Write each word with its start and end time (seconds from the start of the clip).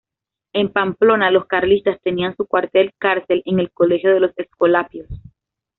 En 0.53 0.69
Pamplona 0.69 1.29
los 1.29 1.45
carlistas 1.45 2.01
tenían 2.01 2.35
su 2.35 2.47
cuartel-cárcel 2.47 3.43
en 3.45 3.59
el 3.59 3.71
colegio 3.71 4.11
de 4.11 4.19
los 4.19 4.31
Escolapios. 4.35 5.07